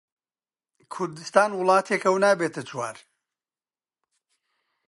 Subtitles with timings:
[0.93, 2.97] کوردستان وڵاتێکە و نابێتە چوار